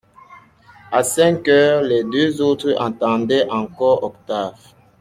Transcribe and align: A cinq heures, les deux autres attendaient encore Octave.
A 0.91 1.03
cinq 1.03 1.47
heures, 1.47 1.83
les 1.83 2.03
deux 2.03 2.41
autres 2.41 2.73
attendaient 2.81 3.47
encore 3.51 4.03
Octave. 4.03 4.73